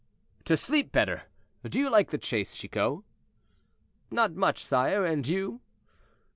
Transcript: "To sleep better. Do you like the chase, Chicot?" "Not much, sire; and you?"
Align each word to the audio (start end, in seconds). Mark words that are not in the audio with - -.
"To 0.45 0.57
sleep 0.57 0.91
better. 0.91 1.25
Do 1.63 1.77
you 1.77 1.87
like 1.87 2.09
the 2.09 2.17
chase, 2.17 2.55
Chicot?" 2.57 3.03
"Not 4.09 4.33
much, 4.33 4.65
sire; 4.65 5.05
and 5.05 5.27
you?" 5.27 5.61